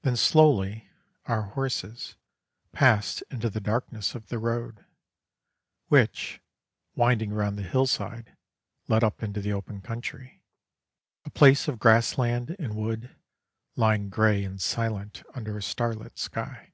Then 0.00 0.16
slowly 0.16 0.88
our 1.26 1.42
horses 1.42 2.14
passed 2.72 3.22
into 3.30 3.50
the 3.50 3.60
darkness 3.60 4.14
of 4.14 4.28
the 4.28 4.38
road, 4.38 4.86
which, 5.88 6.40
winding 6.94 7.34
round 7.34 7.58
the 7.58 7.64
hillside, 7.68 8.34
led 8.88 9.04
up 9.04 9.22
into 9.22 9.42
the 9.42 9.52
open 9.52 9.82
country, 9.82 10.42
a 11.26 11.30
place 11.30 11.68
of 11.68 11.78
grass 11.78 12.16
land 12.16 12.56
and 12.58 12.76
wood, 12.76 13.14
lying 13.76 14.08
grey 14.08 14.42
and 14.42 14.58
silent 14.58 15.22
under 15.34 15.58
a 15.58 15.62
starlit 15.62 16.18
sky. 16.18 16.72